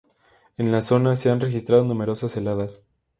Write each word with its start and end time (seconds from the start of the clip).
En 0.57 0.71
la 0.71 0.81
zona 0.81 1.15
se 1.15 1.29
han 1.29 1.41
registrado 1.41 1.85
numerosas 1.85 2.35
heladas. 2.35 2.83